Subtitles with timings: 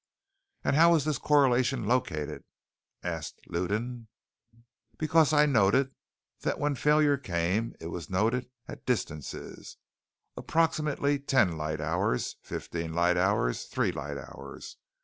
[0.63, 2.43] "And how was this correlation located?"
[3.03, 4.07] asked Lewdan.
[4.97, 5.93] "Because I noted
[6.39, 9.77] that when failure came, it was noted at distances,
[10.35, 12.37] 'Approximately ten light hours,...
[12.41, 13.65] fifteen light hours...
[13.65, 14.77] three light hours.'